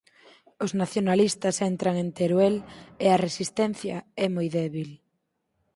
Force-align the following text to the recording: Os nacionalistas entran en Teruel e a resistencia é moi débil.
Os 0.63 0.71
nacionalistas 0.81 1.55
entran 1.71 1.95
en 2.03 2.09
Teruel 2.19 2.55
e 3.05 3.07
a 3.11 3.21
resistencia 3.25 3.97
é 4.25 4.27
moi 4.35 4.47
débil. 4.59 4.89